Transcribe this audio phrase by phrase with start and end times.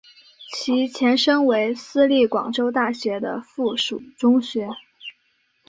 [0.51, 4.67] 其前身为私立广州大学的附属中学。